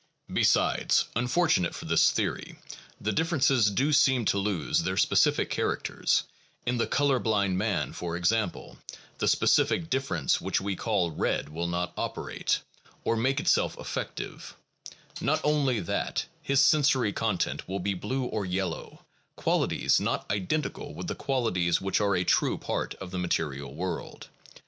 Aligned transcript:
Besides, 0.33 1.05
unfortunately 1.15 1.77
for 1.77 1.85
this 1.85 2.09
theory, 2.09 2.57
the 2.99 3.11
differences 3.11 3.69
do 3.69 3.93
seem 3.93 4.25
to 4.25 4.39
lose 4.39 4.81
their 4.81 4.97
specific 4.97 5.51
characters: 5.51 6.23
in 6.65 6.79
the 6.79 6.87
color 6.87 7.19
blind 7.19 7.59
man, 7.59 7.93
for 7.93 8.17
example, 8.17 8.79
the 9.19 9.27
specific 9.27 9.91
difference 9.91 10.41
which 10.41 10.59
we 10.59 10.75
call 10.75 11.11
red 11.11 11.49
will 11.49 11.67
not 11.67 11.93
operate, 11.97 12.61
or 13.03 13.15
make 13.15 13.39
itself 13.39 13.77
effective; 13.77 14.55
not 15.21 15.39
only 15.43 15.79
that, 15.79 16.25
his 16.41 16.63
sensory 16.65 17.13
content 17.13 17.67
will 17.67 17.77
be 17.79 17.93
blue 17.93 18.23
or 18.23 18.43
yellow, 18.43 19.05
qualities 19.35 19.99
not 19.99 20.25
identical 20.31 20.95
with 20.95 21.05
the 21.05 21.13
qualities 21.13 21.79
which 21.79 22.01
are 22.01 22.15
a 22.15 22.23
true 22.23 22.57
part 22.57 22.95
of 22.95 23.11
the 23.11 23.19
material 23.19 23.75
world. 23.75 24.29